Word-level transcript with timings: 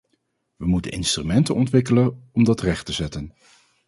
We 0.55 0.65
moeten 0.67 0.91
instrumenten 0.91 1.55
ontwikkelen 1.55 2.29
omdat 2.31 2.61
recht 2.61 2.85
te 2.85 2.93
zetten. 2.93 3.33